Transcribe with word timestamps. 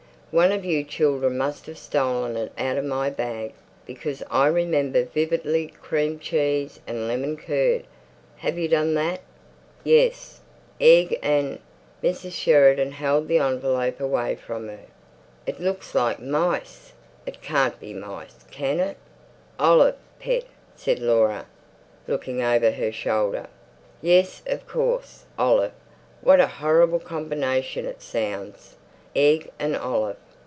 "One 0.33 0.53
of 0.53 0.63
you 0.63 0.85
children 0.85 1.37
must 1.37 1.65
have 1.65 1.77
stolen 1.77 2.37
it 2.37 2.53
out 2.57 2.77
of 2.77 2.85
my 2.85 3.09
bag, 3.09 3.51
because 3.85 4.23
I 4.31 4.47
remember 4.47 5.03
vividly—cream 5.03 6.19
cheese 6.19 6.79
and 6.87 7.05
lemon 7.05 7.35
curd. 7.35 7.83
Have 8.37 8.57
you 8.57 8.69
done 8.69 8.93
that?" 8.93 9.19
"Yes." 9.83 10.39
"Egg 10.79 11.19
and—" 11.21 11.59
Mrs. 12.01 12.31
Sheridan 12.31 12.93
held 12.93 13.27
the 13.27 13.39
envelope 13.39 13.99
away 13.99 14.35
from 14.35 14.69
her. 14.69 14.85
"It 15.45 15.59
looks 15.59 15.93
like 15.93 16.21
mice. 16.21 16.93
It 17.25 17.41
can't 17.41 17.77
be 17.81 17.93
mice, 17.93 18.45
can 18.49 18.79
it?" 18.79 18.95
"Olive, 19.59 19.97
pet," 20.17 20.45
said 20.77 20.99
Laura, 21.01 21.45
looking 22.07 22.41
over 22.41 22.71
her 22.71 22.93
shoulder. 22.93 23.47
"Yes, 24.01 24.43
of 24.47 24.65
course, 24.65 25.25
olive. 25.37 25.73
What 26.21 26.39
a 26.39 26.47
horrible 26.47 26.99
combination 26.99 27.85
it 27.85 28.01
sounds. 28.01 28.77
Egg 29.13 29.51
and 29.59 29.75
olive." 29.75 30.15